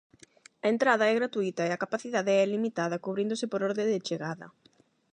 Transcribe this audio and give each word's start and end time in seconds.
A 0.65 0.67
entrada 0.73 1.09
é 1.11 1.13
gratuíta 1.19 1.63
e 1.65 1.71
a 1.73 1.81
capacidade 1.83 2.31
é 2.43 2.45
limitada, 2.53 3.01
cubríndose 3.05 3.45
por 3.51 3.61
orde 3.69 3.83
de 3.91 3.97
chegada. 4.07 4.47